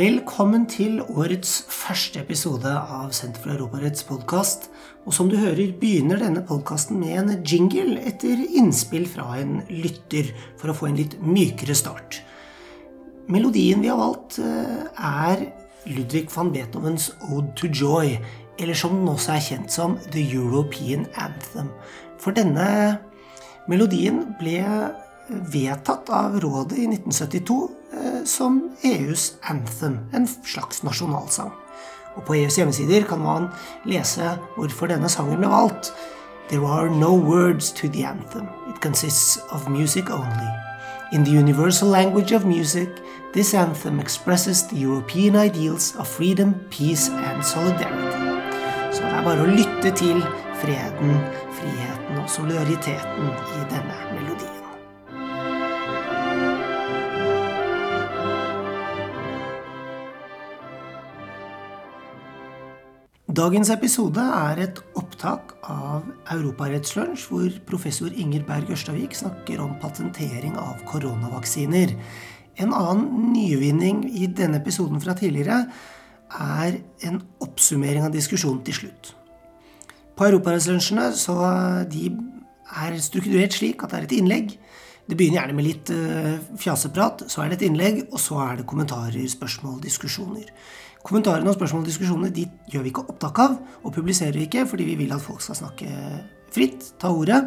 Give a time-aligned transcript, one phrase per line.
[0.00, 4.68] Velkommen til årets første episode av Senter for Europaretts podkast.
[5.04, 10.30] Og som du hører, begynner denne podkasten med en jingle etter innspill fra en lytter,
[10.56, 12.22] for å få en litt mykere start.
[13.28, 15.52] Melodien vi har valgt, eh, er
[15.90, 18.16] Ludvig van Beethovens Ode to Joy,
[18.58, 21.68] eller som den også er kjent som The European Anthem.
[22.16, 23.00] For denne
[23.68, 24.64] melodien ble
[25.28, 27.79] vedtatt av rådet i 1972 eh,
[28.24, 31.52] som EUs anthem, en slags nasjonalsang.
[32.16, 33.48] Og på EUs hjemmesider kan man
[33.88, 35.92] lese hvorfor denne sangen ble valgt.
[36.50, 38.48] There are no words to the anthem.
[38.68, 40.50] It consists of music only.
[41.12, 42.88] In the universal language of music,
[43.32, 48.30] this anthem expresses the European ideals of freedom, peace and solidarity.
[48.92, 50.22] Så det er bare å lytte til
[50.62, 51.18] freden,
[51.58, 54.59] friheten og solidariteten i denne melodien.
[63.30, 70.56] Dagens episode er et opptak av Europarettslunsj, hvor professor Inger Berg Ørstavik snakker om patentering
[70.58, 71.92] av koronavaksiner.
[72.58, 75.60] En annen nyvinning i denne episoden fra tidligere
[76.42, 79.12] er en oppsummering av diskusjonen til slutt.
[80.18, 81.38] På Europarettslunsjene så
[81.86, 84.58] de er strukturert slik at det er et innlegg.
[85.06, 88.58] Det begynner gjerne med litt uh, fjaseprat, så er det et innlegg, og så er
[88.58, 90.50] det kommentarer, spørsmål, diskusjoner.
[91.06, 94.66] Kommentarene og spørsmål og diskusjoner de gjør vi ikke opptak av og publiserer vi ikke
[94.68, 95.88] fordi vi vil at folk skal snakke
[96.52, 97.40] fritt, ta ordet,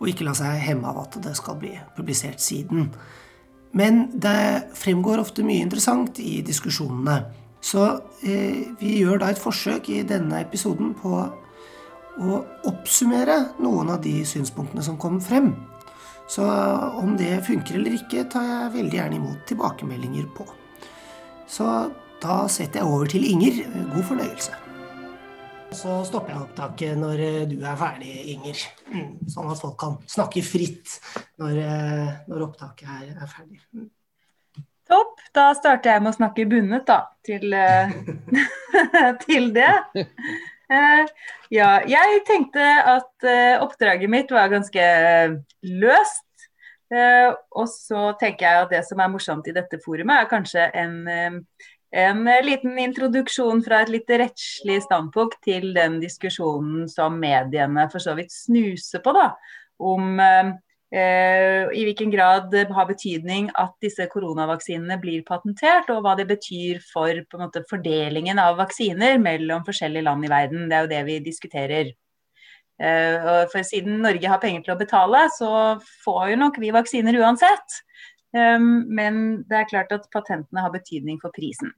[0.00, 2.88] og ikke la seg hemme av at det skal bli publisert siden.
[3.76, 7.18] Men det fremgår ofte mye interessant i diskusjonene.
[7.60, 7.84] Så
[8.24, 11.12] eh, vi gjør da et forsøk i denne episoden på
[12.20, 15.52] å oppsummere noen av de synspunktene som kom frem.
[16.30, 16.46] Så
[17.00, 20.46] om det funker eller ikke, tar jeg veldig gjerne imot tilbakemeldinger på.
[21.50, 21.66] Så
[22.20, 23.62] da setter jeg over til Inger.
[23.94, 24.56] God fornøyelse.
[25.72, 28.60] Så stopper jeg opptaket når eh, du er ferdig, Inger.
[28.90, 30.98] Mm, sånn at folk kan snakke fritt
[31.40, 33.60] når, eh, når opptaket er, er ferdig.
[33.72, 33.88] Mm.
[34.90, 35.16] Topp.
[35.36, 37.92] Da starter jeg med å snakke bundet, da, til, eh,
[39.24, 39.74] til det.
[41.50, 43.24] Ja, jeg tenkte at
[43.62, 44.82] oppdraget mitt var ganske
[45.66, 46.26] løst.
[46.90, 50.94] Og så tenker jeg at det som er morsomt i dette forumet, er kanskje en
[51.90, 58.02] en eh, liten introduksjon fra et litt rettslig standpunkt til den diskusjonen som mediene for
[58.02, 59.32] så vidt snuser på, da,
[59.82, 60.52] om eh,
[60.90, 66.82] i hvilken grad det har betydning at disse koronavaksinene blir patentert, og hva det betyr
[66.92, 70.68] for måte, fordelingen av vaksiner mellom forskjellige land i verden.
[70.70, 71.92] Det er jo det vi diskuterer.
[72.80, 75.52] Eh, for siden Norge har penger til å betale, så
[76.04, 77.82] får jo nok vi vaksiner uansett.
[78.36, 81.72] Ehm, men det er klart at patentene har betydning for prisen.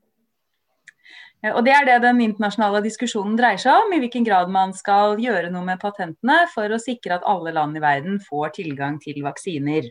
[1.42, 4.74] Eh, og Det er det den internasjonale diskusjonen dreier seg om, i hvilken grad man
[4.76, 9.00] skal gjøre noe med patentene for å sikre at alle land i verden får tilgang
[9.02, 9.90] til vaksiner.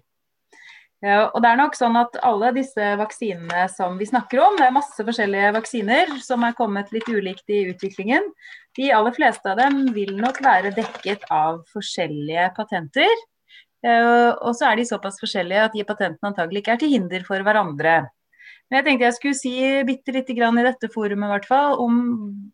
[1.01, 4.67] Eh, og det er nok sånn at Alle disse vaksinene som vi snakker om, det
[4.67, 8.27] er masse forskjellige vaksiner som er kommet litt ulikt i utviklingen.
[8.77, 13.25] De aller fleste av dem vil nok være dekket av forskjellige patenter.
[13.81, 17.25] Eh, og så er de såpass forskjellige at de patentene antagelig ikke er til hinder
[17.25, 17.96] for hverandre.
[18.69, 19.56] Men jeg tenkte jeg skulle si
[19.88, 21.97] bitte lite grann i dette forumet hvert fall, om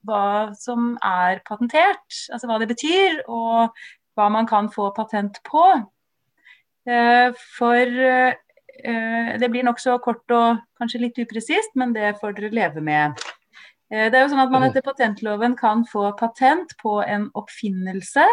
[0.07, 3.75] hva som er patentert, altså hva det betyr, og
[4.17, 5.67] hva man kan få patent på.
[6.87, 12.55] Eh, for eh, det blir nokså kort og kanskje litt upresist, men det får dere
[12.55, 13.27] leve med.
[13.87, 18.25] Det er jo sånn at Man etter patentloven kan få patent på en oppfinnelse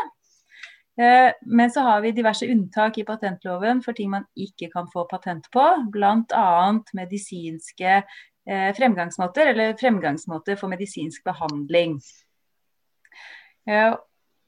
[0.97, 5.49] men så har vi diverse unntak i patentloven for ting man ikke kan få patent
[5.53, 6.51] på, bl.a.
[6.95, 11.99] medisinske eh, fremgangsmåter, eller fremgangsmåter for medisinsk behandling.
[13.67, 13.97] Eh,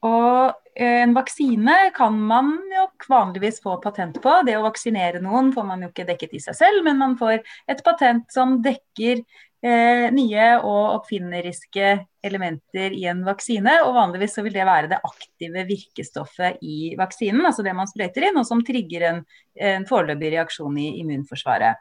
[0.07, 4.33] og en vaksine kan man jo vanligvis få patent på.
[4.45, 7.41] Det å vaksinere noen får man jo ikke dekket i seg selv, men man får
[7.73, 9.23] et patent som dekker
[9.65, 11.93] eh, nye og oppfinneriske
[12.29, 13.79] elementer i en vaksine.
[13.87, 18.29] Og vanligvis så vil det være det aktive virkestoffet i vaksinen, altså det man sprøyter
[18.29, 19.25] inn, og som trigger en,
[19.57, 21.81] en foreløpig reaksjon i immunforsvaret.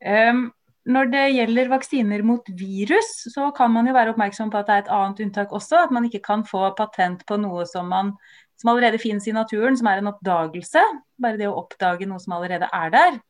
[0.00, 0.46] Um,
[0.88, 4.76] når det gjelder vaksiner mot virus, så kan man jo være oppmerksom på at det
[4.76, 5.84] er et annet unntak også.
[5.84, 8.14] At man ikke kan få patent på noe som, man,
[8.56, 10.84] som allerede finnes i naturen, som er en oppdagelse.
[11.20, 13.20] Bare det å oppdage noe som allerede er der.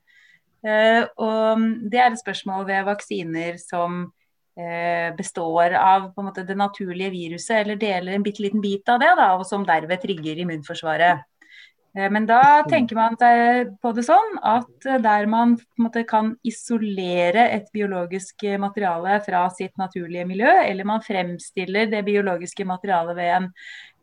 [0.60, 4.04] Eh, og det er et spørsmål ved vaksiner som
[4.54, 9.10] eh, består av måte, det naturlige viruset, eller deler en bitte liten bit av det,
[9.18, 11.26] da, og som derved trigger immunforsvaret.
[11.96, 17.48] Eh, men da tenker man på det sånn at eh, der man måte, kan isolere
[17.50, 23.48] et biologisk materiale fra sitt naturlige miljø, eller man fremstiller det biologiske materialet ved en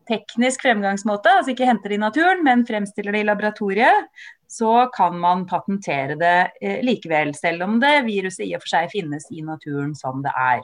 [0.08, 4.08] teknisk fremgangsmåte, altså ikke henter det i naturen, men fremstiller det i laboratoriet,
[4.48, 8.92] så kan man patentere det eh, likevel, selv om det viruset i og for seg
[8.94, 10.64] finnes i naturen som det er.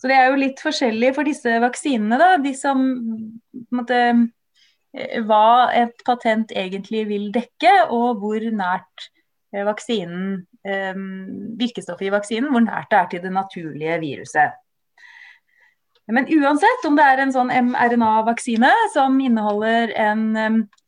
[0.00, 2.28] Så det er jo litt forskjellig for disse vaksinene, da.
[2.40, 2.84] De som
[3.52, 4.28] på en eh,
[5.26, 9.10] hva et patent egentlig vil dekke, og hvor nært
[9.54, 11.04] eh, vaksinen, eh,
[11.60, 14.58] virkestoffet i vaksinen, hvor nært det er til det naturlige viruset.
[16.10, 20.24] Men uansett om det er en sånn mRNA-vaksine som inneholder en,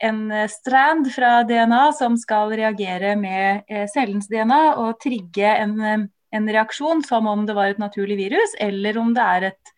[0.02, 0.19] en,
[0.50, 3.62] strand fra DNA som skal reagere med
[3.93, 8.99] cellens DNA og trigge en en reaksjon som om det var et naturlig virus, eller
[9.00, 9.72] om det er et,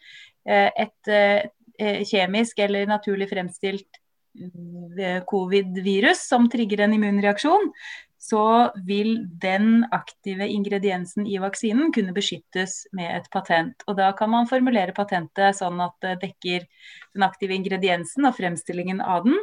[0.46, 4.03] eh, et, et eh, kjemisk eller naturlig fremstilt eh,
[5.30, 7.70] covid-virus som trigger en immunreaksjon,
[8.24, 13.84] så vil den aktive ingrediensen i vaksinen kunne beskyttes med et patent.
[13.86, 16.64] Og Da kan man formulere patentet sånn at det dekker
[17.14, 19.36] den aktive ingrediensen og fremstillingen av den,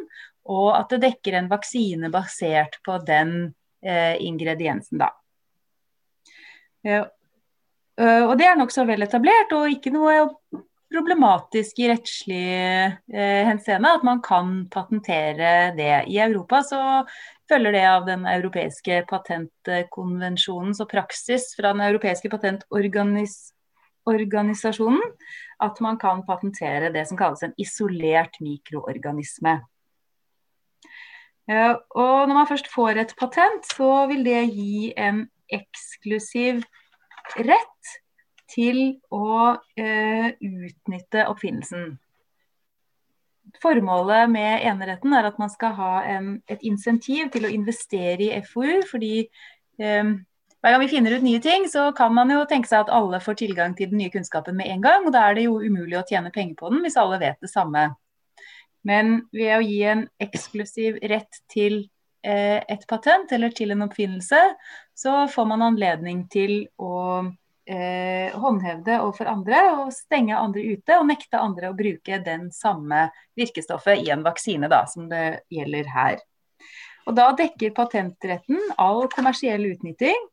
[0.49, 3.53] og at det dekker en vaksine basert på den
[3.85, 4.97] eh, ingrediensen.
[5.03, 5.11] da.
[8.01, 10.15] Eh, og det er nokså vel etablert, og ikke noe
[10.91, 16.05] problematisk i rettslig eh, henseende at man kan patentere det.
[16.11, 16.81] I Europa så
[17.49, 25.01] følger det av den europeiske patentkonvensjonens og praksis fra den europeiske patentorganisasjonen
[25.61, 29.53] at man kan patentere det som kalles en isolert mikroorganisme.
[31.49, 36.61] Ja, og når man først får et patent, så vil det gi en eksklusiv
[37.35, 37.97] rett
[38.51, 38.79] til
[39.13, 41.93] å eh, utnytte oppfinnelsen.
[43.61, 48.43] Formålet med eneretten er at man skal ha en, et insentiv til å investere i
[48.45, 48.81] FoU.
[48.91, 50.11] fordi eh,
[50.61, 53.19] hver gang vi finner ut nye ting, så kan man jo tenke seg at alle
[53.23, 55.07] får tilgang til den nye kunnskapen med en gang.
[55.07, 57.49] Og da er det jo umulig å tjene penger på den hvis alle vet det
[57.49, 57.89] samme.
[58.85, 61.83] Men ved å gi en eksklusiv rett til
[62.21, 64.39] Eh, et patent eller til en oppfinnelse,
[64.93, 67.23] så får man anledning til å
[67.71, 73.07] eh, håndhevde overfor andre og stenge andre ute og nekte andre å bruke den samme
[73.39, 76.19] virkestoffet i en vaksine, da, som det gjelder her.
[77.09, 80.27] Og Da dekker patentretten all kommersiell utnytting.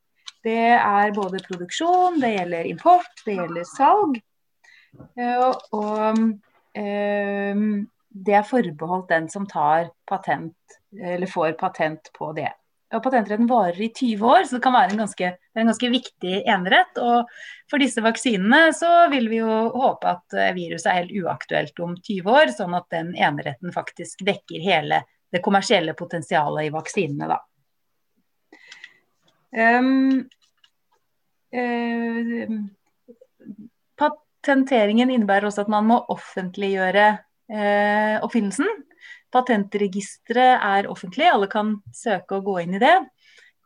[0.45, 4.19] Det er både produksjon, det gjelder import, det gjelder salg.
[5.17, 7.65] Eh, og, og eh,
[8.09, 12.51] det er forbeholdt den som tar patent, eller får patent på det.
[12.89, 16.39] Og Patentretten varer i 20 år, så det kan være en ganske, en ganske viktig
[16.49, 16.97] enerett.
[16.97, 17.29] Og
[17.69, 21.93] for disse vaksinene så vil vi jo håpe at eh, viruset er helt uaktuelt om
[21.99, 27.37] 20 år, sånn at den eneretten faktisk dekker hele det kommersielle potensialet i vaksinene, da.
[29.49, 30.25] Um,
[31.53, 32.57] uh,
[33.97, 37.07] patenteringen innebærer også at man må offentliggjøre
[37.53, 38.69] uh, oppfinnelsen.
[39.33, 42.95] Patentregisteret er offentlig, alle kan søke og gå inn i det.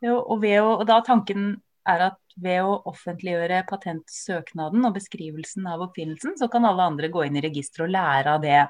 [0.04, 1.54] Og, å, og da tanken
[1.88, 7.24] er at ved å offentliggjøre patentsøknaden og beskrivelsen av oppfinnelsen, så kan alle andre gå
[7.26, 8.62] inn i registeret og lære av det.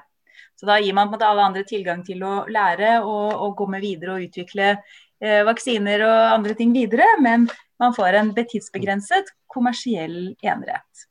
[0.59, 4.27] Så da gir man alle andre tilgang til å lære og, og med videre og
[4.27, 7.47] utvikle eh, vaksiner og andre ting videre, men
[7.81, 11.07] man får en betidsbegrenset kommersiell enerett.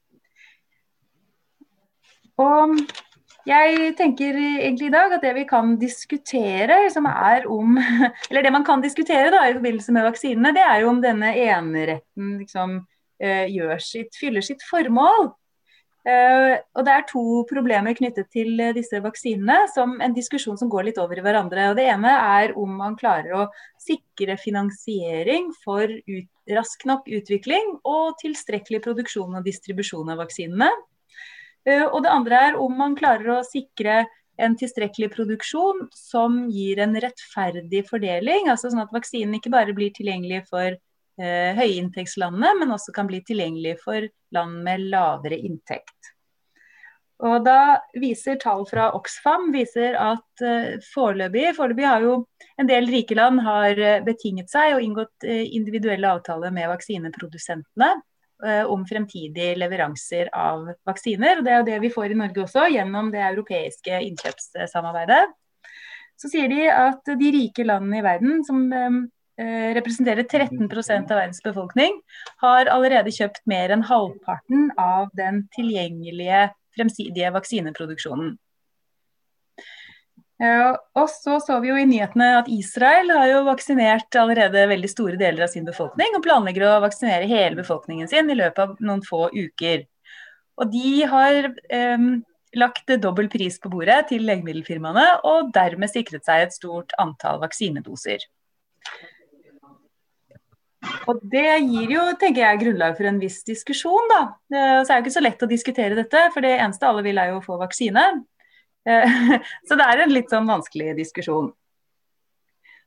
[2.41, 2.81] Og
[3.49, 7.79] jeg tenker egentlig i dag at det vi kan diskutere, som er om
[8.31, 11.33] Eller det man kan diskutere da, i forbindelse med vaksinene, det er jo om denne
[11.37, 15.33] eneretten liksom uh, sitt, fyller sitt formål.
[16.05, 20.69] Uh, og Det er to problemer knyttet til uh, disse vaksinene, som en diskusjon som
[20.73, 21.71] går litt over i hverandre.
[21.71, 23.47] og Det ene er om man klarer å
[23.81, 30.69] sikre finansiering for ut, rask nok utvikling og tilstrekkelig produksjon og distribusjon av vaksinene.
[31.69, 34.05] Eh, og det andre er om man klarer å sikre
[34.41, 38.51] en tilstrekkelig produksjon som gir en rettferdig fordeling.
[38.51, 43.23] altså Sånn at vaksinen ikke bare blir tilgjengelig for eh, høyinntektslandene, men også kan bli
[43.27, 45.95] tilgjengelig for land med lavere inntekt.
[47.25, 52.17] Og da viser Tall fra Oxfam viser at eh, foreløpig, foreløpig har jo
[52.61, 57.89] en del rike land har uh, betinget seg og inngått eh, individuelle avtaler med vaksineprodusentene
[57.95, 58.14] Eh,
[58.69, 61.39] om fremtidige leveranser av vaksiner.
[61.39, 65.25] og Det er jo det vi får i Norge også, gjennom det europeiske innkjøpssamarbeidet.
[66.21, 71.43] Så sier de at de rike landene i verden, som eh, representerer 13% av verdens
[71.45, 71.99] befolkning,
[72.45, 76.47] har allerede kjøpt mer enn halvparten av den tilgjengelige
[76.77, 78.35] fremsidige vaksineproduksjonen.
[80.43, 85.19] Og så så vi jo i nyhetene at Israel har jo vaksinert allerede veldig store
[85.21, 89.05] deler av sin befolkning, og planlegger å vaksinere hele befolkningen sin i løpet av noen
[89.07, 89.87] få uker.
[90.59, 92.09] Og de har eh,
[92.59, 98.27] lagt dobbel pris på bordet til legemiddelfirmaene, og dermed sikret seg et stort antall vaksinedoser.
[101.09, 104.11] Og Det gir jo tenker jeg, grunnlag for en viss diskusjon.
[104.11, 104.23] da.
[104.51, 107.33] Så er det ikke så lett å diskutere dette, for det eneste alle vil er
[107.33, 108.25] jo å få vaksine.
[108.85, 109.37] Eh,
[109.69, 111.53] så det er en litt sånn vanskelig diskusjon.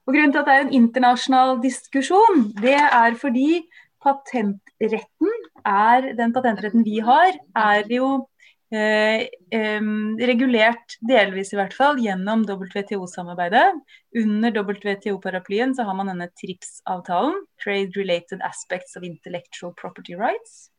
[0.08, 3.66] Og Grunnen til at det er en internasjonal diskusjon, det er fordi
[4.04, 5.34] patentretten
[5.68, 8.12] er, den patentretten vi har, er jo
[8.72, 9.90] eh, eh,
[10.30, 13.66] regulert, delvis i hvert fall, gjennom WTO-samarbeidet.
[14.22, 20.70] Under WTO-paraplyen så har man denne TRIPS-avtalen, Trade Related Aspects of Intellectual Property Rights,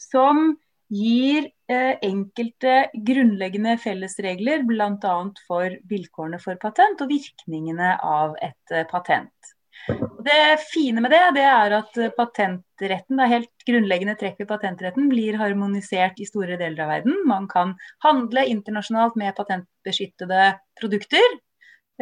[0.00, 0.56] som
[0.92, 5.14] gir eh, enkelte grunnleggende fellesregler, bl.a.
[5.46, 9.54] for vilkårene for patent og virkningene av et eh, patent.
[10.24, 15.38] Det fine med det, det er at patentretten, det helt grunnleggende trekk ved patentretten, blir
[15.40, 17.20] harmonisert i store deler av verden.
[17.28, 21.38] Man kan handle internasjonalt med patentbeskyttede produkter.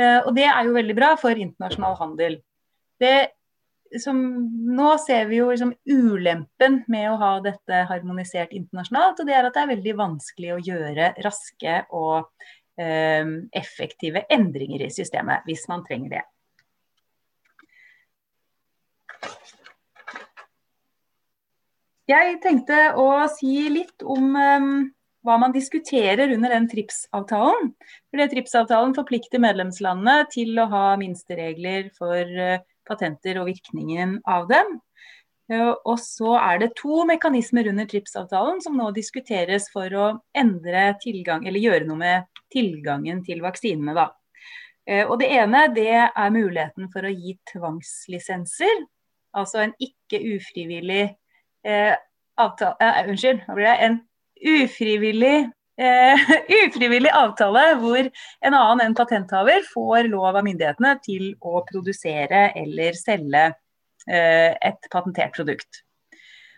[0.00, 2.40] Eh, og det er jo veldig bra for internasjonal handel.
[3.00, 3.16] Det
[4.02, 4.20] som,
[4.76, 9.20] nå ser vi jo liksom ulempen med å ha dette harmonisert internasjonalt.
[9.20, 12.30] Og det er at det er veldig vanskelig å gjøre raske og
[12.80, 16.24] eh, effektive endringer i systemet hvis man trenger det.
[22.06, 24.74] Jeg tenkte å si litt om um,
[25.26, 27.72] hva man diskuterer under den TRIPS-avtalen.
[28.14, 34.76] TRIPS-avtalen forplikter medlemslandene til å ha minsteregler for uh, patenter og virkningen av dem.
[35.46, 41.46] Og så er det to mekanismer under TRIPS-avtalen som nå diskuteres for å endre tilgang,
[41.46, 43.94] eller gjøre noe med tilgangen til vaksinene.
[43.94, 44.08] Da.
[44.86, 48.84] Eh, og Det ene det er muligheten for å gi tvangslisenser.
[49.36, 51.04] Altså en ikke ufrivillig
[51.66, 51.94] eh,
[52.40, 53.42] avtale eh, Unnskyld?
[53.50, 54.00] En
[54.40, 56.16] ufrivillig Uh,
[56.64, 62.96] ufrivillig avtale hvor en annen enn patenthaver får lov av myndighetene til å produsere eller
[62.96, 65.82] selge uh, et patentert produkt.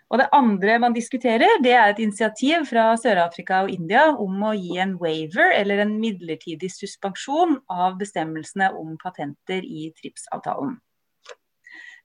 [0.09, 4.55] Og Det andre man diskuterer, det er et initiativ fra Sør-Afrika og India om å
[4.57, 10.79] gi en waiver, eller en midlertidig suspensjon av bestemmelsene om patenter i TRIPS-avtalen.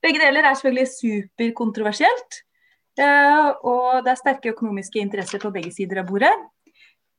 [0.04, 2.42] Begge deler er selvfølgelig superkontroversielt.
[3.00, 6.32] Uh, og det er sterke økonomiske interesser på begge sider av bordet.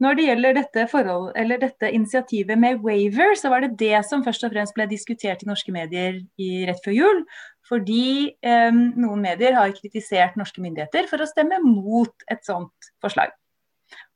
[0.04, 1.30] Når det gjelder dette, forhold,
[1.62, 5.48] dette, initiativet med waiver, så var det det som først og fremst ble diskutert i
[5.48, 7.22] norske medier i, rett før jul.
[7.70, 13.32] Fordi eh, noen medier har kritisert norske myndigheter for å stemme mot et sånt forslag.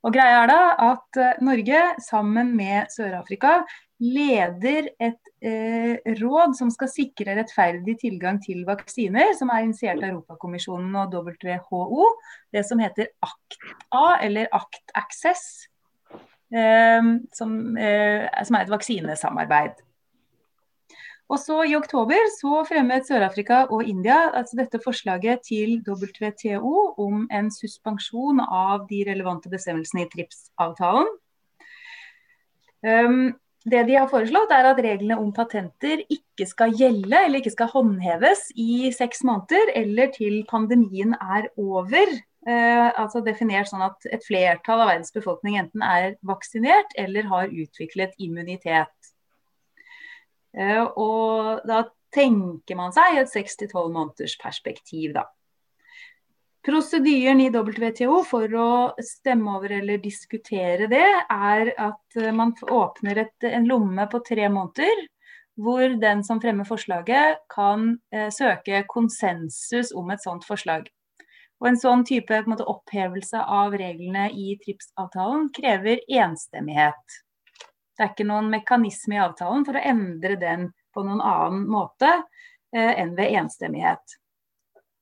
[0.05, 0.59] Og greia er da
[0.93, 3.59] at eh, Norge sammen med Sør-Afrika
[3.99, 10.13] leder et eh, råd som skal sikre rettferdig tilgang til vaksiner, som er initiert av
[10.13, 12.07] Europakommisjonen og WHO.
[12.55, 15.43] Det som heter ACT-A, eller ACT Access.
[16.49, 19.83] Eh, som, eh, som, er et vaksinesamarbeid.
[21.29, 27.27] Og så I oktober så fremmet Sør-Afrika og India altså dette forslaget til WTO om
[27.29, 31.11] en suspensjon av de relevante bestemmelsene i TRIPS-avtalen.
[32.81, 33.21] Um,
[33.69, 37.69] det de har foreslått er at Reglene om patenter ikke skal gjelde eller ikke skal
[37.75, 42.09] håndheves i seks måneder eller til pandemien er over.
[42.47, 47.53] Uh, altså definert sånn at et flertall av verdens befolkning enten er vaksinert eller har
[47.53, 48.95] utviklet immunitet.
[50.57, 55.27] Eh, og da tenker man seg et 6-12 måneders perspektiv, da.
[56.65, 63.47] Prosedyren i WTO for å stemme over eller diskutere det, er at man åpner et,
[63.47, 65.05] en lomme på tre måneder.
[65.59, 70.85] Hvor den som fremmer forslaget kan eh, søke konsensus om et sånt forslag.
[71.59, 77.19] Og En sånn type en måte, opphevelse av reglene i TRIPS-avtalen krever enstemmighet.
[77.99, 82.07] Det er ikke noen mekanisme i avtalen for å endre den på noen annen måte
[82.15, 84.15] eh, enn ved enstemmighet.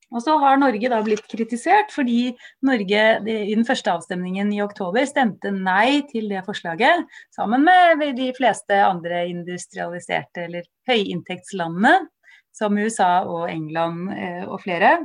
[0.08, 2.32] Og så har Norge da blitt kritisert fordi
[2.64, 7.04] Norge i den første avstemningen i oktober stemte nei til det forslaget,
[7.36, 12.08] sammen med de fleste andre industrialiserte eller høyinntektslandene,
[12.50, 14.96] som USA og England eh, og flere.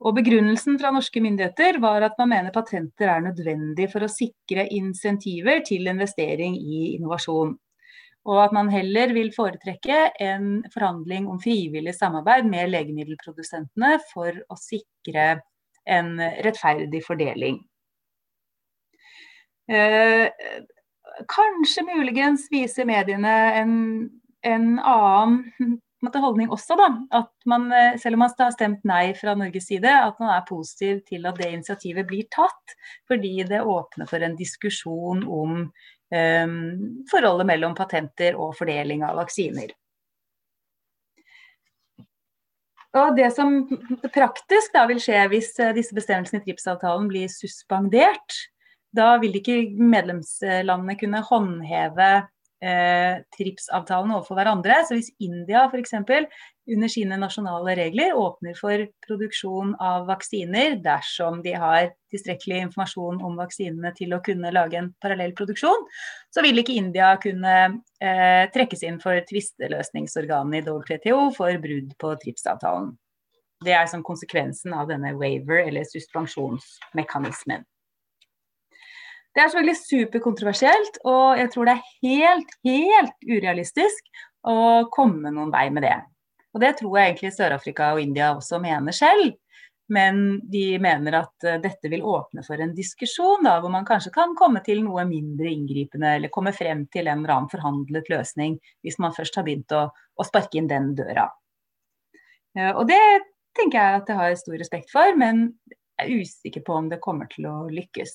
[0.00, 4.64] Og Begrunnelsen fra norske myndigheter var at man mener patenter er nødvendig for å sikre
[4.72, 7.52] insentiver til investering i innovasjon.
[8.28, 14.58] Og at man heller vil foretrekke en forhandling om frivillig samarbeid med legemiddelprodusentene for å
[14.60, 15.42] sikre
[15.88, 16.14] en
[16.44, 17.60] rettferdig fordeling.
[19.70, 20.26] Eh,
[21.28, 23.76] kanskje muligens viser mediene en,
[24.48, 26.88] en annen måte, holdning også, da.
[27.20, 30.46] At man, eh, selv om man har stemt nei fra Norges side, at man er
[30.48, 32.76] positiv til at det initiativet blir tatt.
[33.10, 36.56] Fordi det åpner for en diskusjon om um,
[37.10, 39.74] forholdet mellom patenter og fordeling av vaksiner.
[42.98, 43.60] Og Det som
[44.10, 48.40] praktisk da vil skje hvis eh, disse bestemmelsene i TRIPS-avtalen blir suspendert,
[48.90, 52.10] da vil ikke medlemslandene kunne håndheve
[52.62, 54.76] eh, TRIPS-avtalen overfor hverandre.
[54.86, 55.94] Så hvis India f.eks.
[56.70, 63.38] under sine nasjonale regler åpner for produksjon av vaksiner dersom de har tilstrekkelig informasjon om
[63.40, 65.86] vaksinene til å kunne lage en parallell produksjon,
[66.34, 67.56] så vil ikke India kunne
[68.02, 72.92] eh, trekkes inn for tvisteløsningsorganet i WTO for brudd på TRIPS-avtalen.
[73.60, 77.66] Det er som konsekvensen av denne waiver- eller suspensjonsmekanismen.
[79.30, 84.08] Det er selvfølgelig superkontroversielt, og jeg tror det er helt, helt urealistisk
[84.42, 85.98] å komme noen vei med det.
[86.50, 89.36] Og det tror jeg egentlig Sør-Afrika og India også mener selv.
[89.90, 94.12] Men de mener at uh, dette vil åpne for en diskusjon da, hvor man kanskje
[94.14, 98.54] kan komme til noe mindre inngripende, eller komme frem til en eller annen forhandlet løsning,
[98.86, 101.26] hvis man først har begynt å, å sparke inn den døra.
[102.54, 103.02] Uh, og det
[103.58, 107.02] tenker jeg at jeg har stor respekt for, men jeg er usikker på om det
[107.02, 108.14] kommer til å lykkes.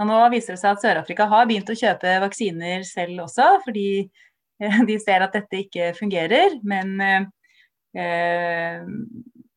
[0.00, 3.88] Og nå viser det seg at Sør-Afrika har begynt å kjøpe vaksiner selv også, fordi
[4.00, 6.56] eh, de ser at dette ikke fungerer.
[6.64, 8.86] Men eh,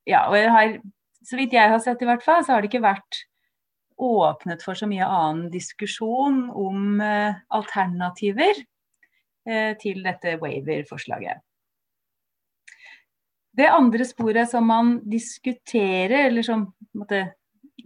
[0.06, 0.76] ja, og har,
[1.26, 3.24] så vidt jeg har sett i hvert fall, så har det ikke vært
[3.96, 8.60] åpnet for så mye annen diskusjon om eh, alternativer
[9.48, 11.42] eh, til dette waiver-forslaget.
[13.56, 17.22] Det andre sporet som man diskuterer, eller som måte,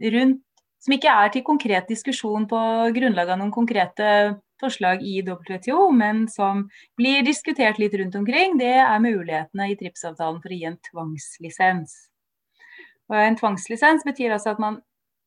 [0.01, 0.41] rundt
[0.79, 2.59] som ikke er til konkret diskusjon på
[2.95, 6.65] grunnlag av noen konkrete forslag i WTO, men som
[6.99, 11.95] blir diskutert litt rundt omkring, det er mulighetene i TRIPS-avtalen for å gi en tvangslisens.
[13.09, 14.79] Og en tvangslisens betyr altså at man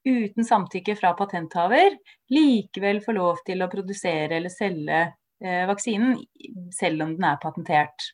[0.07, 1.94] uten samtykke fra patenthaver
[2.33, 6.16] likevel får lov til å produsere eller selge eh, vaksinen
[6.74, 8.12] selv om den er patentert.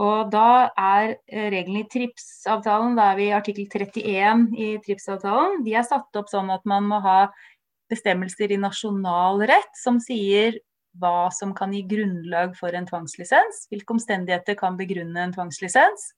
[0.00, 5.60] Og da er eh, reglene i TRIPS-avtalen, da er vi i artikkel 31 i TRIPS-avtalen,
[5.66, 7.26] de er satt opp sånn at man må ha
[7.92, 10.56] bestemmelser i nasjonal rett som sier
[11.00, 16.10] hva som kan gi grunnlag for en tvangslisens, hvilke omstendigheter kan begrunne en tvangslisens.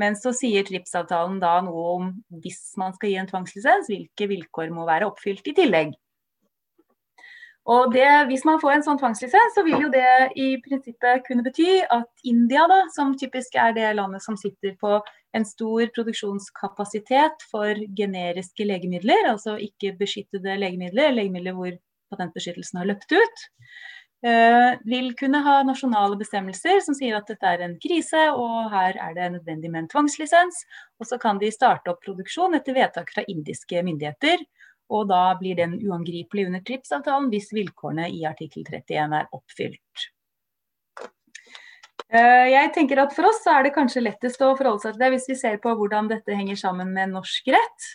[0.00, 2.08] Men så sier TRIPS-avtalen da noe om
[2.40, 5.92] hvis man skal gi en tvangslisens, hvilke vilkår må være oppfylt i tillegg.
[7.70, 11.44] Og det, Hvis man får en sånn tvangslisens, så vil jo det i prinsippet kunne
[11.46, 14.98] bety at India, da, som typisk er det landet som sitter på
[15.32, 21.78] en stor produksjonskapasitet for generiske legemidler, altså ikke beskyttede legemidler, legemidler hvor
[22.12, 23.44] patentbeskyttelsen har løpt ut,
[24.26, 28.98] eh, vil kunne ha nasjonale bestemmelser som sier at dette er en krise, og her
[28.98, 30.64] er det nødvendig med en tvangslisens.
[30.98, 34.42] Og så kan de starte opp produksjon etter vedtak fra indiske myndigheter
[34.92, 40.10] og da blir den uangripelig under TRIPS-avtalen hvis vilkårene i artikkel 31 er oppfylt.
[42.12, 45.10] Eh, jeg tenker at For oss er det kanskje lettest å forholde seg til det
[45.14, 47.90] hvis vi ser på hvordan dette henger sammen med norsk rett.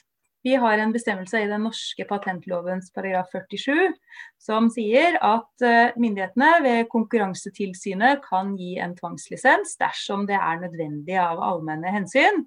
[0.46, 3.94] Vi har en bestemmelse i den norske patentlovens paragraf 47
[4.42, 11.18] som sier at eh, myndighetene ved Konkurransetilsynet kan gi en tvangslisens dersom det er nødvendig
[11.22, 12.46] av allmenne hensyn.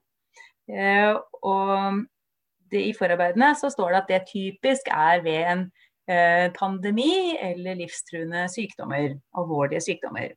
[0.70, 1.12] Eh,
[1.44, 2.02] og
[2.70, 5.64] det, i forarbeidene så står det at det typisk er ved en
[6.10, 10.36] eh, pandemi eller livstruende sykdommer, alvorlige sykdommer.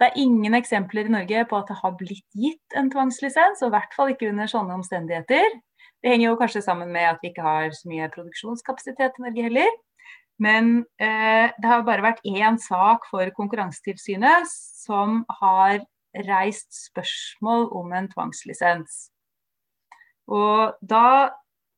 [0.00, 3.70] Det er ingen eksempler i Norge på at det har blitt gitt en tvangslisens, og
[3.70, 5.60] i hvert fall ikke under sånne omstendigheter.
[6.02, 9.46] Det henger jo kanskje sammen med at vi ikke har så mye produksjonskapasitet i Norge
[9.46, 9.70] heller.
[10.42, 15.84] Men eh, det har bare vært én sak for Konkurransetilsynet som har
[16.26, 19.11] reist spørsmål om en tvangslisens.
[20.30, 21.32] Og da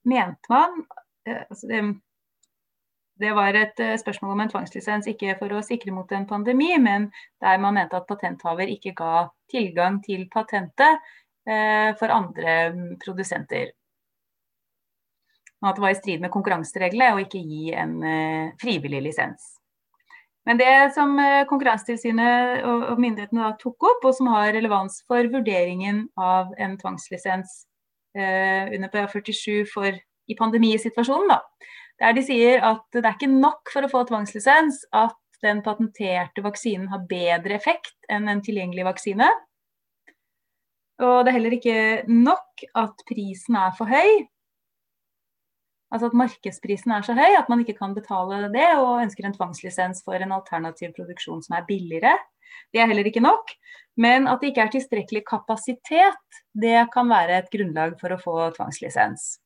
[0.05, 0.83] mente man
[1.29, 1.81] eh, altså det,
[3.21, 6.75] det, var et eh, spørsmål om en tvangslisens ikke for å sikre mot en pandemi,
[6.83, 7.09] men
[7.41, 11.01] der man mente at patenthaver ikke ga tilgang til patentet
[11.49, 13.73] eh, for andre mm, produsenter.
[15.65, 19.55] Og at det var i strid med konkurransereglene å ikke gi en eh, frivillig lisens.
[20.45, 26.05] Men det som eh, Konkurransetilsynet og, myndighetene tok opp, og som har relevans for vurderingen
[26.21, 27.63] av en tvangslisens,
[28.15, 29.97] under PA47 for,
[30.31, 31.33] i pandemisituasjonen.
[31.35, 31.41] Da.
[32.03, 36.45] Der de sier at det er ikke nok for å få tvangslisens at den patenterte
[36.45, 39.29] vaksinen har bedre effekt enn en tilgjengelig vaksine.
[41.03, 44.25] Og det er heller ikke nok at prisen er for høy.
[45.95, 49.37] Altså at markedsprisen er så høy at man ikke kan betale det, og ønsker en
[49.37, 52.17] tvangslisens for en alternativ produksjon som er billigere.
[52.75, 53.55] Det er heller ikke nok.
[53.95, 58.37] Men at det ikke er tilstrekkelig kapasitet, det kan være et grunnlag for å få
[58.57, 59.37] tvangslisens.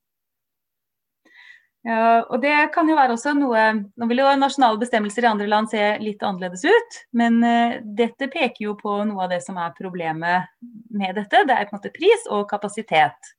[1.86, 5.46] Ja, og det kan jo være også noe Nå vil jo nasjonale bestemmelser i andre
[5.48, 9.60] land se litt annerledes ut, men uh, dette peker jo på noe av det som
[9.62, 10.50] er problemet
[10.90, 11.44] med dette.
[11.46, 13.36] Det er på en måte pris og kapasitet.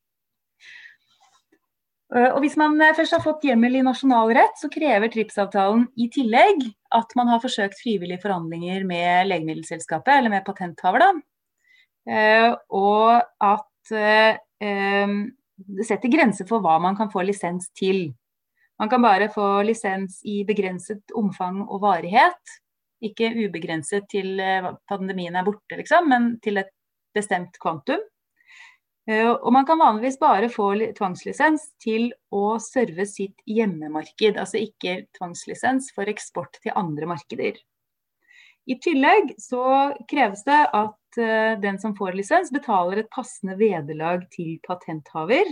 [2.16, 5.86] Eh, og Hvis man eh, først har fått hjemmel i nasjonal rett, så krever TRIPS-avtalen
[6.02, 6.64] i tillegg
[6.98, 11.06] at man har forsøkt frivillige forhandlinger med legemiddelselskapet, eller med patenthaver.
[11.06, 11.12] Da.
[12.10, 18.12] Eh, og at det setter grenser for hva man kan få lisens til.
[18.78, 22.54] Man kan bare få lisens i begrenset omfang og varighet.
[23.02, 24.38] Ikke ubegrenset til
[24.92, 26.70] pandemien er borte, liksom, men til et
[27.18, 28.04] bestemt kvantum.
[29.10, 35.08] Eh, og man kan vanligvis bare få tvangslisens til å serve sitt hjemmemarked, altså ikke
[35.18, 37.58] tvangslisens for eksport til andre markeder.
[38.70, 39.64] I tillegg så
[40.10, 45.48] kreves det at uh, den som får lisens, betaler et passende vederlag til patenthaver.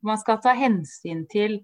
[0.00, 1.58] Man skal ta hensyn til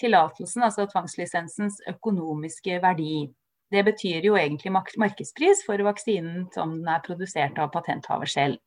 [0.00, 3.28] tillatelsen, altså tvangslisensens økonomiske verdi.
[3.70, 8.58] Det betyr jo egentlig markedspris for vaksinen som den er produsert av patenthaver selv.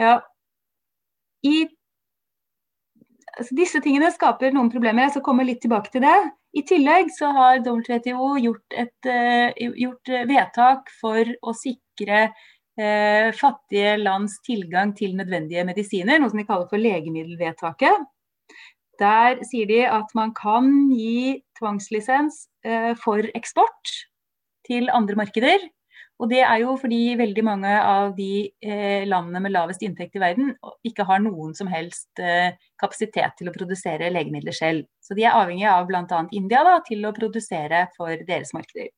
[0.00, 0.16] Ja.
[1.44, 1.64] I,
[3.36, 5.06] altså disse tingene skaper noen problemer.
[5.06, 6.18] Jeg skal komme litt tilbake til det.
[6.56, 13.94] I tillegg så har WTO gjort et uh, gjort vedtak for å sikre uh, fattige
[14.00, 18.08] lands tilgang til nødvendige medisiner, noe som de kaller for legemiddelvedtaket.
[19.00, 23.94] Der sier de at man kan gi tvangslisens uh, for eksport
[24.66, 25.70] til andre markeder
[26.20, 30.20] og det er jo fordi veldig mange av de eh, landene med lavest inntekt i
[30.20, 30.50] verden
[30.84, 34.84] ikke har noen som helst eh, kapasitet til å produsere legemidler selv.
[35.00, 36.20] Så de er avhengige av bl.a.
[36.36, 38.90] India da, til å produsere for deres markeder.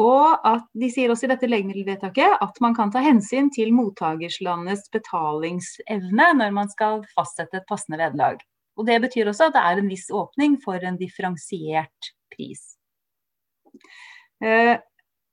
[0.00, 4.90] Og at De sier også i dette legemiddelvedtaket at man kan ta hensyn til mottakerslandets
[4.94, 8.42] betalingsevne når man skal fastsette et passende vederlag.
[8.78, 12.62] Og Det betyr også at det er en viss åpning for en differensiert pris.
[14.42, 14.78] Eh,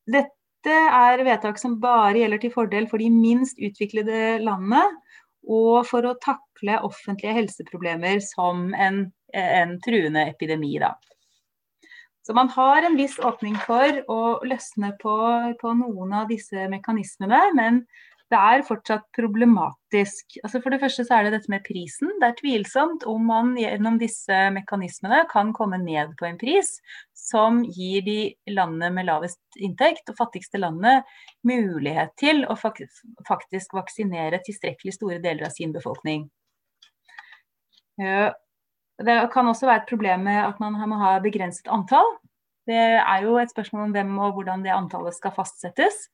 [0.07, 4.85] dette er vedtak som bare gjelder til fordel for de minst utviklede landene,
[5.47, 10.73] og for å takle offentlige helseproblemer som en, en truende epidemi.
[10.81, 10.91] Da.
[12.27, 15.15] Så man har en viss åpning for å løsne på,
[15.61, 17.85] på noen av disse mekanismene, men
[18.27, 20.35] det er fortsatt problematisk.
[20.43, 22.11] Altså for det første så er det dette med prisen.
[22.19, 26.73] Det er tvilsomt om man gjennom disse mekanismene kan komme ned på en pris
[27.27, 28.19] som gir de
[28.55, 31.01] landene med lavest inntekt og fattigste landene
[31.47, 36.27] mulighet til å faktisk vaksinere tilstrekkelig store deler av sin befolkning.
[37.97, 42.15] Det kan også være et problem med at man må ha begrenset antall.
[42.67, 46.07] Det er jo et spørsmål om hvem og hvordan det antallet skal fastsettes.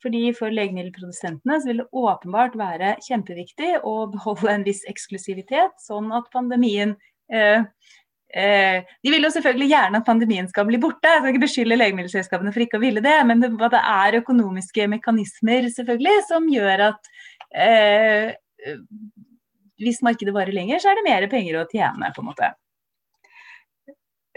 [0.00, 6.08] Fordi For legemiddelprodusentene så vil det åpenbart være kjempeviktig å beholde en viss eksklusivitet, sånn
[6.16, 6.94] at pandemien
[7.28, 7.66] eh, eh,
[8.30, 12.52] De vil jo selvfølgelig gjerne at pandemien skal bli borte, jeg skal ikke beskylde legemiddelselskapene
[12.54, 17.10] for ikke å ville det, men det, det er økonomiske mekanismer selvfølgelig som gjør at
[17.50, 18.30] eh,
[19.80, 22.12] hvis markedet varer lenger, så er det mer penger å tjene.
[22.14, 22.52] på en måte.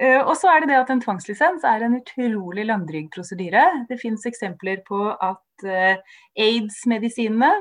[0.02, 3.86] Uh, og så er det det at En tvangslisens er en utrolig langdryg prosedyre.
[3.90, 7.54] Det finnes eksempler på at uh, aids-medisinene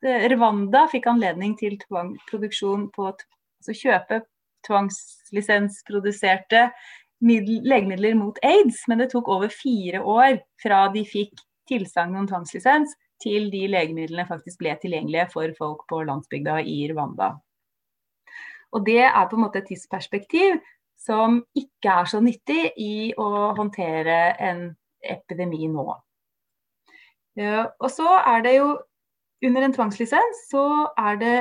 [0.00, 1.74] Rwanda fikk anledning til
[2.30, 4.22] produksjon på altså kjøpe
[4.66, 6.70] tvangslisensproduserte
[7.20, 12.94] legemidler mot aids, men det tok over fire år fra de fikk tilsagn om tvangslisens,
[13.20, 17.34] til de legemidlene faktisk ble tilgjengelige for folk på landsbygda i Rwanda.
[18.72, 20.56] Og Det er på en måte et tidsperspektiv
[21.00, 25.86] som ikke er så nyttig i å håndtere en epidemi nå.
[27.40, 28.70] Og så er det jo
[29.46, 30.64] under en tvangslisens så
[31.00, 31.36] er det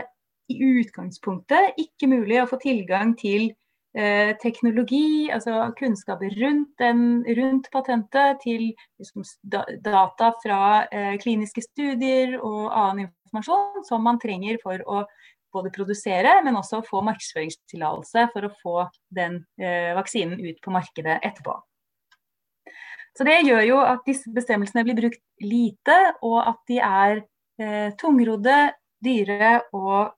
[0.50, 3.52] i utgangspunktet ikke mulig å få tilgang til
[3.98, 6.84] eh, teknologi, altså kunnskaper rundt,
[7.40, 9.26] rundt patentet, til liksom,
[9.86, 15.04] data fra eh, kliniske studier og annen informasjon som man trenger for å
[15.54, 18.76] både produsere, men også få markedsføringstillatelse for å få
[19.16, 21.56] den eh, vaksinen ut på markedet etterpå.
[23.18, 27.24] Så Det gjør jo at disse bestemmelsene blir brukt lite, og at de er
[27.60, 28.60] eh, tungrodde,
[29.04, 30.14] dyre og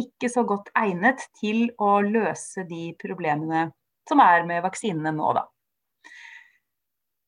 [0.00, 3.68] ikke så godt egnet til å løse de problemene
[4.08, 5.46] som er med vaksinene nå, da.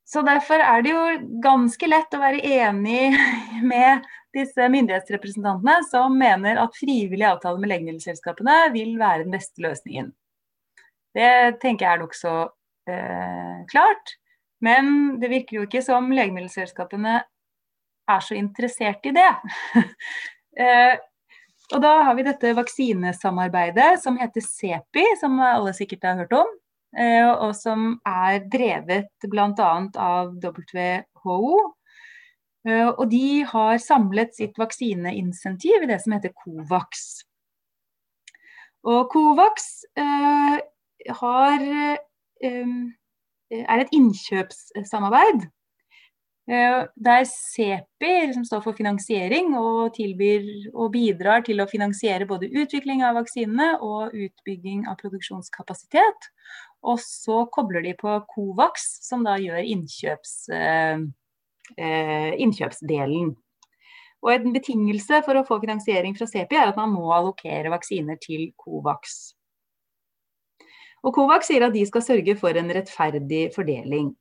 [0.07, 1.01] Så Derfor er det jo
[1.43, 3.15] ganske lett å være enig
[3.71, 10.13] med disse myndighetsrepresentantene som mener at frivillig avtale med legemiddelselskapene vil være den beste løsningen.
[11.17, 12.33] Det tenker jeg er nokså
[12.91, 14.15] eh, klart.
[14.63, 17.19] Men det virker jo ikke som legemiddelselskapene
[18.07, 19.31] er så interessert i det.
[21.75, 26.53] og da har vi dette vaksinesamarbeidet som heter CEPI, som alle sikkert har hørt om.
[26.95, 29.71] Eh, og som er drevet bl.a.
[29.99, 31.57] av WHO.
[32.67, 37.03] Eh, og de har samlet sitt vaksineinsentiv i det som heter COVAX.
[38.87, 39.67] Og COVAX
[39.99, 40.55] eh,
[41.19, 41.67] har,
[42.47, 45.49] er et innkjøpssamarbeid
[46.47, 53.03] der CEPI liksom står for finansiering og tilbyr og bidrar til å finansiere både utvikling
[53.03, 56.29] av vaksinene og utbygging av produksjonskapasitet.
[56.87, 61.03] Og så kobler de på Covax, som da gjør innkjøps, eh,
[61.77, 63.35] eh, innkjøpsdelen.
[64.23, 68.17] Og En betingelse for å få finansiering fra CEPI er at man må allokere vaksiner
[68.19, 69.33] til Covax.
[71.03, 74.15] Og Covax sier at de skal sørge for en rettferdig fordeling.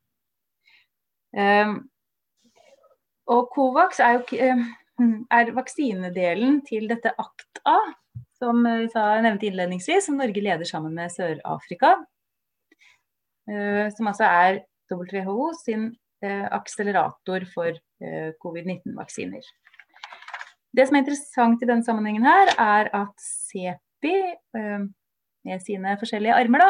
[1.37, 1.89] Um,
[3.27, 4.65] og Covax er, jo, eh,
[5.39, 7.77] er vaksinedelen til dette ACT-A,
[8.39, 11.97] som jeg nevnte innledningsvis, som Norge leder sammen med Sør-Afrika.
[13.51, 14.61] Eh, som altså er
[14.93, 15.89] WHO sin
[16.23, 17.83] eh, akselerator for
[18.43, 19.47] covid-19-vaksiner.
[20.77, 24.19] Det som er interessant i denne sammenhengen her, er at CEPI
[25.47, 26.69] med sine forskjellige armer da,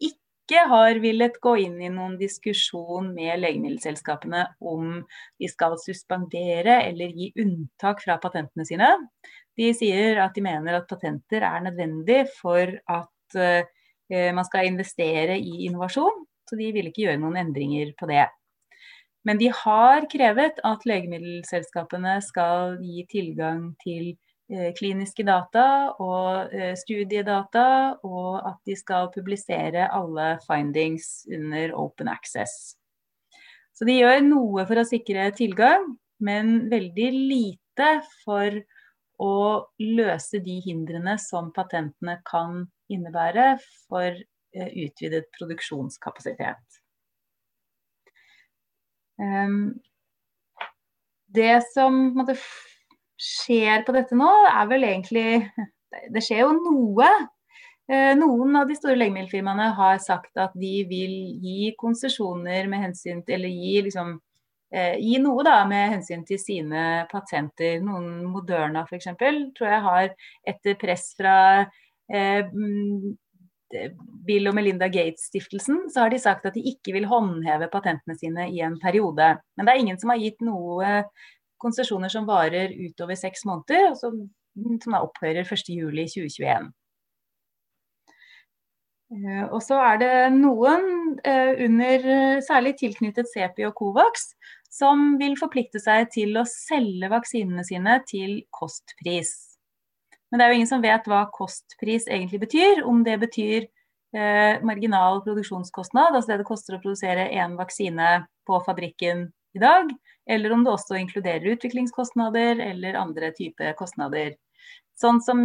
[0.00, 5.00] ikke ikke har villet gå inn i noen diskusjon med legemiddelselskapene om
[5.42, 8.92] de skal suspendere eller gi unntak fra patentene sine.
[9.58, 13.66] De sier at de mener at patenter er nødvendig for at uh,
[14.06, 18.28] man skal investere i innovasjon, så de vil ikke gjøre noen endringer på det.
[19.26, 24.25] Men de har krevet at legemiddelselskapene skal gi tilgang til Eh,
[24.78, 25.66] kliniske data
[26.02, 27.66] og eh, studiedata,
[28.06, 32.76] og at de skal publisere alle findings under open access.
[33.76, 35.84] Så de gjør noe for å sikre tilgang,
[36.22, 37.90] men veldig lite
[38.22, 38.54] for
[39.20, 39.34] å
[39.82, 43.56] løse de hindrene som patentene kan innebære
[43.88, 46.80] for eh, utvidet produksjonskapasitet.
[49.20, 49.80] Ehm,
[51.34, 52.14] det som
[53.20, 55.26] skjer på dette nå, er vel egentlig
[56.12, 57.08] Det skjer jo noe.
[57.88, 63.22] Eh, noen av de store legemiddelfirmaene har sagt at de vil gi konsesjoner med hensyn
[63.24, 64.16] til Eller gi, liksom,
[64.74, 67.78] eh, gi noe da med hensyn til sine patenter.
[67.86, 69.12] Noen Moderna f.eks.
[69.16, 70.10] tror jeg har
[70.52, 71.36] etter press fra
[72.10, 73.14] eh, mm,
[74.26, 78.48] Bill og Melinda Gates-stiftelsen, så har de sagt at de ikke vil håndheve patentene sine
[78.52, 79.32] i en periode.
[79.56, 81.02] Men det er ingen som har gitt noe
[81.62, 84.18] konsesjoner som varer utover seks måneder, og som,
[84.82, 86.72] som opphører 1.7.2021.
[89.06, 90.86] Uh, og så er det noen
[91.22, 92.06] uh, under,
[92.42, 94.32] særlig tilknyttet CEPI og Covax,
[94.72, 99.56] som vil forplikte seg til å selge vaksinene sine til kostpris.
[100.30, 102.82] Men det er jo ingen som vet hva kostpris egentlig betyr.
[102.84, 108.58] Om det betyr eh, marginal produksjonskostnad, altså det det koster å produsere én vaksine på
[108.66, 109.90] fabrikken i dag,
[110.30, 114.34] eller om det også inkluderer utviklingskostnader eller andre typer kostnader.
[114.96, 115.42] Sånn som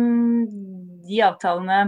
[1.03, 1.81] de avtalene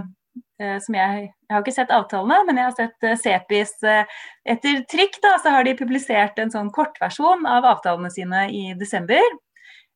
[0.59, 4.19] eh, som jeg, jeg har ikke sett avtalene, men jeg har sett Sepis CEPIs eh,
[4.55, 9.23] Etter trykk da, så har de publisert en sånn kortversjon av avtalene sine i desember.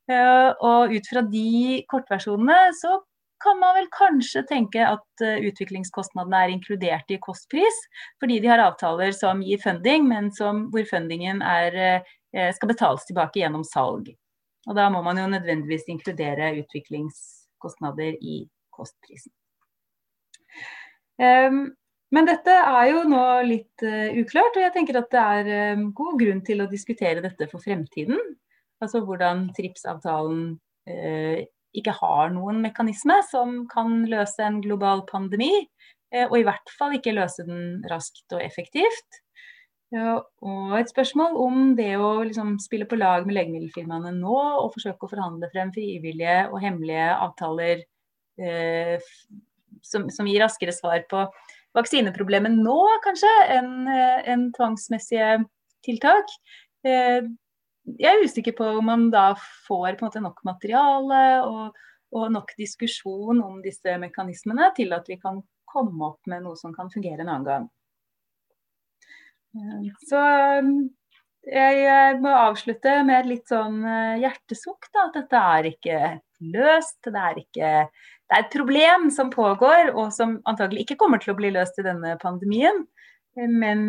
[0.07, 3.01] Eh, og ut fra de kortversjonene så
[3.43, 7.81] kan man vel kanskje tenke at uh, utviklingskostnadene er inkludert i kostpris,
[8.21, 12.67] fordi de har avtaler som gir funding, men som, hvor fundingen er uh, Eh, skal
[12.67, 14.11] betales tilbake gjennom salg.
[14.67, 18.41] Og da må man jo nødvendigvis inkludere utviklingskostnader i
[18.75, 19.31] kostprisen.
[21.17, 21.71] Um,
[22.13, 25.87] men dette er jo nå litt uh, uklart, og jeg tenker at det er um,
[25.97, 28.19] god grunn til å diskutere dette for fremtiden.
[28.83, 30.43] Altså hvordan TRIPS-avtalen
[30.91, 31.39] uh,
[31.75, 35.51] ikke har noen mekanisme som kan løse en global pandemi,
[36.15, 39.23] uh, og i hvert fall ikke løse den raskt og effektivt.
[39.95, 45.07] Og et spørsmål om det å liksom spille på lag med legemiddelfirmaene nå og forsøke
[45.07, 47.85] å forhandle frem frivillige og hemmelige avtaler
[48.35, 48.99] eh,
[49.81, 51.23] som, som, gir raskere svar på
[51.77, 55.37] vaksineproblemet nå, kanskje, enn eh, en tvangsmessige
[55.87, 56.35] tiltak.
[56.83, 57.23] Eh,
[57.95, 59.29] jeg er usikker på om man da
[59.67, 61.77] får måte nok materiale og,
[62.15, 66.75] og nok diskusjon om disse mekanismene til at vi kan komme opp med noe som
[66.75, 67.67] kan fungere en annen gang.
[70.07, 70.21] Så
[71.47, 74.89] jeg må avslutte med et litt sånn eh, hjertesukk.
[74.91, 75.99] da, At dette er ikke
[76.53, 76.99] løst.
[77.07, 81.33] Det er, ikke, det er et problem som pågår, og som antagelig ikke kommer til
[81.33, 82.83] å bli løst i denne pandemien.
[83.37, 83.81] Men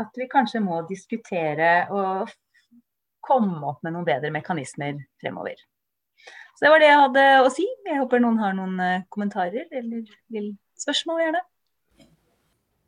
[0.00, 2.30] at vi kanskje må diskutere og
[3.24, 5.60] komme opp med noen bedre mekanismer fremover.
[6.60, 7.64] Så det var det jeg hadde å si.
[7.88, 11.40] Jeg håper noen har noen eh, kommentarer eller vil spørsmål gjerne.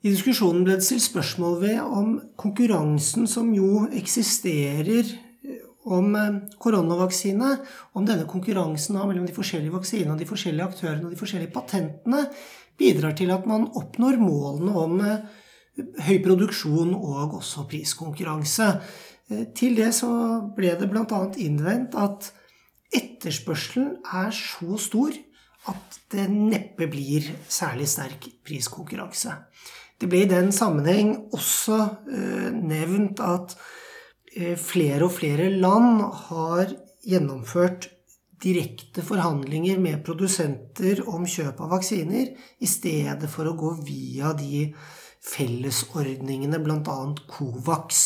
[0.03, 6.41] I diskusjonen ble det stilt spørsmål ved om konkurransen som jo eksisterer eh, om eh,
[6.61, 7.53] koronavaksine,
[7.97, 12.27] om denne konkurransen mellom de forskjellige vaksinene de forskjellige aktørene og de forskjellige patentene
[12.77, 15.01] bidrar til at man oppnår målene om
[16.05, 18.69] høy produksjon og også priskonkurranse.
[19.29, 20.13] Til det så
[20.57, 21.21] ble det bl.a.
[21.41, 22.33] innvendt at
[22.93, 25.15] etterspørselen er så stor
[25.71, 29.37] at det neppe blir særlig sterk priskonkurranse.
[29.99, 31.79] Det ble i den sammenheng også
[32.11, 33.55] eh, nevnt at
[34.35, 36.73] eh, flere og flere land har
[37.07, 37.87] gjennomført
[38.43, 44.67] direkte forhandlinger med produsenter om kjøp av vaksiner, i stedet for å gå via de
[45.23, 46.99] fellesordningene, bl.a.
[47.31, 48.03] Covax,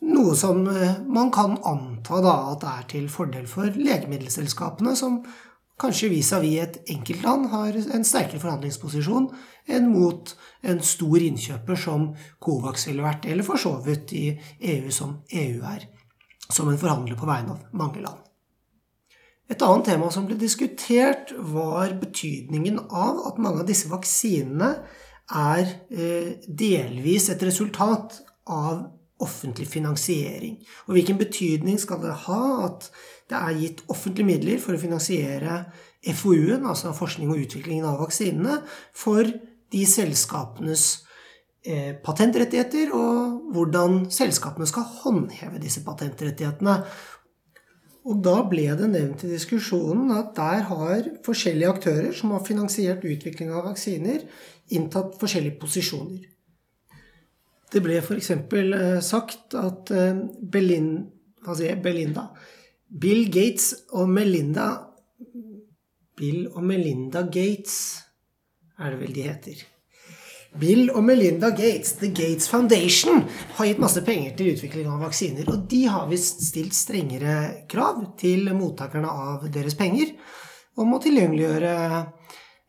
[0.00, 5.20] noe som eh, man kan anta da at er til fordel for legemiddelselskapene, som
[5.80, 9.30] kanskje vis-à-vis -vis et enkeltland har en sterkere forhandlingsposisjon
[9.68, 14.90] enn mot en stor innkjøper som Covax ville vært, eller for så vidt i EU
[14.90, 15.88] som EU er,
[16.50, 18.18] som en forhandler på vegne av mange land.
[19.50, 24.74] Et annet tema som ble diskutert, var betydningen av at mange av disse vaksinene
[25.30, 30.58] er eh, delvis et resultat av offentlig finansiering.
[30.88, 32.88] Og hvilken betydning skal det ha at
[33.30, 35.62] det er gitt offentlige midler for å finansiere
[36.16, 38.60] FoU-en, altså forskning og utviklingen av vaksinene,
[38.96, 39.28] for
[39.70, 40.86] de selskapenes
[41.62, 46.80] eh, patentrettigheter, og hvordan selskapene skal håndheve disse patentrettighetene.
[48.08, 53.04] Og da ble det nevnt i diskusjonen at der har forskjellige aktører som har finansiert
[53.04, 54.24] utvikling av vaksiner,
[54.72, 56.24] inntatt forskjellige posisjoner.
[57.70, 58.30] Det ble f.eks.
[58.34, 60.92] Eh, sagt at eh, Belin,
[61.82, 62.30] Belinda
[62.90, 64.70] Bill Gates og Melinda
[66.18, 67.76] Bill og Melinda Gates
[68.80, 69.60] er det vel de heter.
[70.60, 73.22] Bill og Melinda Gates, The Gates Foundation,
[73.56, 75.46] har gitt masse penger til utvikling av vaksiner.
[75.52, 80.16] Og de har visst stilt strengere krav til mottakerne av deres penger
[80.80, 81.74] om å tilgjengeliggjøre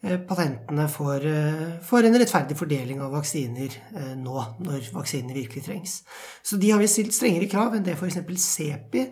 [0.01, 1.25] patentene for,
[1.85, 4.33] får, en rettferdig fordeling av vaksiner eh, nå,
[4.65, 5.99] når vaksinene virkelig trengs.
[6.41, 8.17] Så de har vi stilt strengere krav enn det f.eks.
[8.41, 9.05] CEPI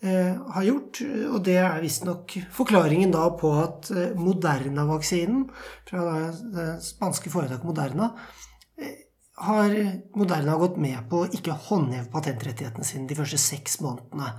[0.00, 1.02] har gjort.
[1.28, 5.42] Og det er visstnok forklaringen da på at Moderna-vaksinen
[5.90, 8.08] fra det spanske foretaket Moderna
[9.44, 9.76] har
[10.16, 14.32] Moderna gått med på å ikke håndheve patentrettighetene sine de første seks månedene,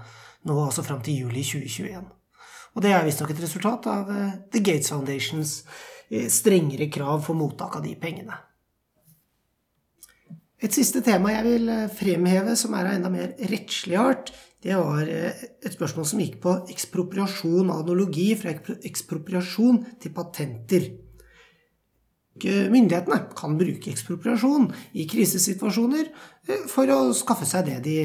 [0.49, 2.09] nå altså fram til juli 2021.
[2.73, 4.09] Og det er visstnok et resultat av
[4.49, 5.90] The Gates Foundations Eh,
[6.31, 8.37] strengere krav for mottak av de pengene.
[10.61, 14.29] Et siste tema jeg vil eh, fremheve, som er av enda mer rettslig art,
[14.61, 20.85] det var eh, et spørsmål som gikk på ekspropriasjon analogi fra ekspropriasjon til patenter.
[22.41, 26.07] Myndighetene kan bruke ekspropriasjon i krisesituasjoner
[26.71, 27.95] for å skaffe seg det de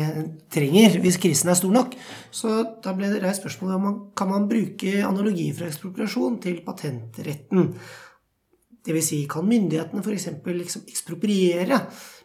[0.53, 1.95] trenger hvis krisen er stor nok.
[2.35, 6.61] Så da ble det reist spørsmål om man kan man bruke analogi fra ekspropriasjon til
[6.67, 7.73] patentretten.
[8.87, 9.09] Dvs.
[9.09, 10.29] Si, kan myndighetene f.eks.
[10.45, 11.81] Liksom ekspropriere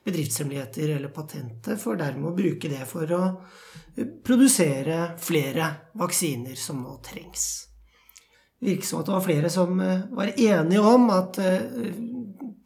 [0.05, 3.23] bedriftshemmeligheter eller patenter for dermed å bruke det for å
[4.25, 7.70] produsere flere vaksiner som nå trengs.
[8.61, 11.61] Det virker som at det var flere som eh, var enige om at eh,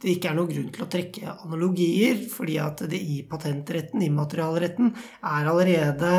[0.04, 4.92] det ikke er noen grunn til å trekke analogier, fordi at det i patentretten, immaterialretten,
[5.24, 6.12] er allerede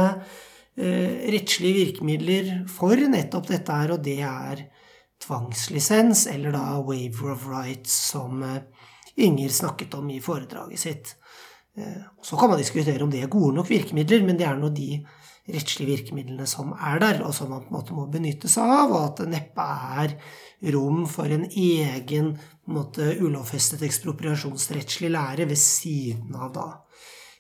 [0.81, 4.65] eh, rettslige virkemidler for nettopp dette her, og det er
[5.27, 8.41] tvangslisens, eller da waiver of rights, som
[9.17, 11.15] Inger snakket om i foredraget sitt.
[12.21, 14.99] Så kan man diskutere om det er gode nok virkemidler, men det er nå de
[15.53, 18.93] rettslige virkemidlene som er der, og som man på en måte må benytte seg av,
[18.93, 19.67] og at det neppe
[20.01, 20.17] er
[20.75, 26.67] rom for en egen på en måte, ulovfestet ekspropriasjonsrettslig lære ved siden av da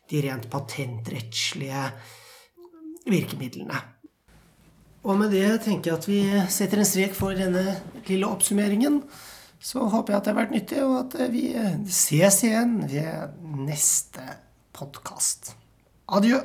[0.07, 1.82] de rent patentrettslige
[3.11, 3.80] virkemidlene.
[5.07, 7.78] Og med det tenker jeg at vi setter en strek for denne
[8.09, 9.00] lille oppsummeringen.
[9.62, 11.44] Så håper jeg at det har vært nyttig, og at vi
[11.90, 14.22] ses igjen ved neste
[14.76, 15.54] podkast.
[16.07, 16.42] Adjø.